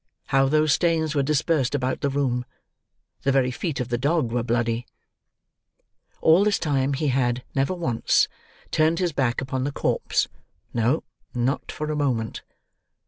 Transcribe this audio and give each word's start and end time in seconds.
How 0.29 0.47
those 0.47 0.73
stains 0.73 1.13
were 1.13 1.21
dispersed 1.21 1.75
about 1.75 2.01
the 2.01 2.09
room! 2.09 2.43
The 3.21 3.31
very 3.31 3.51
feet 3.51 3.79
of 3.79 3.89
the 3.89 3.99
dog 3.99 4.31
were 4.31 4.41
bloody. 4.41 4.87
All 6.21 6.43
this 6.43 6.57
time 6.57 6.93
he 6.93 7.09
had, 7.09 7.43
never 7.53 7.75
once, 7.75 8.27
turned 8.71 8.97
his 8.97 9.13
back 9.13 9.41
upon 9.41 9.63
the 9.63 9.71
corpse; 9.71 10.27
no, 10.73 11.03
not 11.35 11.71
for 11.71 11.91
a 11.91 11.95
moment. 11.95 12.41